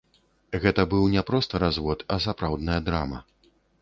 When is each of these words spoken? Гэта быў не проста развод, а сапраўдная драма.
Гэта 0.63 0.85
быў 0.93 1.03
не 1.15 1.23
проста 1.29 1.61
развод, 1.65 1.99
а 2.15 2.17
сапраўдная 2.25 2.79
драма. 2.89 3.19